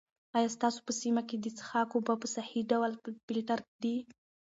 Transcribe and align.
آیا 0.37 0.49
ستاسو 0.55 0.79
په 0.87 0.93
سیمه 1.01 1.21
کې 1.27 1.35
د 1.39 1.47
څښاک 1.57 1.89
اوبه 1.93 2.13
په 2.21 2.27
صحي 2.35 2.61
ډول 2.71 2.91
فلټر 3.25 3.59
دي؟ 3.81 3.95